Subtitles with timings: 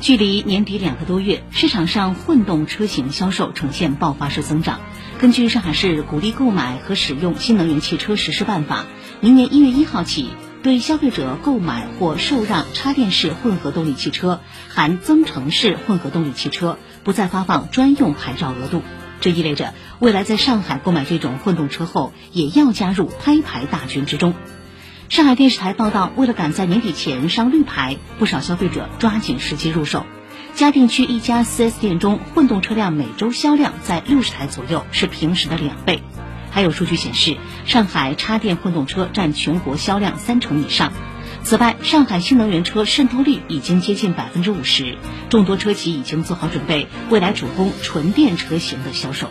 [0.00, 4.78] 距离年底两个多月，市场上混动车型销售呈现爆发式增长。
[5.18, 8.86] 根据上海市鼓励购买和使用新能源汽车实施办法，
[9.20, 10.28] 明年一月一号起，
[10.62, 14.40] 对消费者购买或受让插电式混合动力汽车
[14.70, 18.82] （含增程式混合动力汽车）不再发放专用牌照额度。
[19.20, 24.34] 这意味着，未来在上海购买这种混动车后，也要加入拍牌大军之中。
[25.08, 30.04] 上海电视台报道，为了赶在年底前上绿牌，不少消费者抓紧时机入手。
[30.54, 36.02] 嘉定区一家 4S 店中，混动车辆每周销量在六十台左右，是平时的两倍。
[36.50, 40.92] 还有数据显示，上海插电混动车占全国销量三成以上。
[41.42, 44.98] 此外，上海新能源车渗透率已经接近百分之五十，
[45.30, 49.30] 众多车企已经做好准备，未来主攻纯电车型的销售。